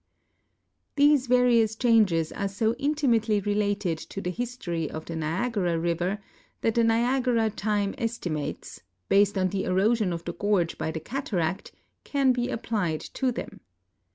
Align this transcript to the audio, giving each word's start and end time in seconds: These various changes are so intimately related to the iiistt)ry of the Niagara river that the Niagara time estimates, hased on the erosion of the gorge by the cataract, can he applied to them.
These 0.95 1.27
various 1.27 1.75
changes 1.75 2.31
are 2.31 2.47
so 2.47 2.73
intimately 2.79 3.39
related 3.39 3.99
to 3.99 4.19
the 4.19 4.31
iiistt)ry 4.31 4.87
of 4.87 5.05
the 5.05 5.15
Niagara 5.15 5.77
river 5.77 6.17
that 6.61 6.73
the 6.73 6.83
Niagara 6.83 7.51
time 7.51 7.93
estimates, 7.99 8.81
hased 9.11 9.37
on 9.39 9.49
the 9.49 9.63
erosion 9.63 10.11
of 10.11 10.25
the 10.25 10.33
gorge 10.33 10.75
by 10.79 10.89
the 10.89 10.99
cataract, 10.99 11.71
can 12.03 12.33
he 12.33 12.49
applied 12.49 13.01
to 13.13 13.31
them. 13.31 13.59